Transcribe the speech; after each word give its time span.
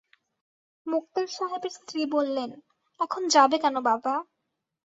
মোক্তার 0.87 1.27
সাহেবের 1.29 1.73
স্ত্রী 1.77 2.01
বললেন, 2.15 2.49
এখন 2.99 3.21
যাবে 3.35 3.57
কেন 3.63 3.75
বাবা? 3.81 4.13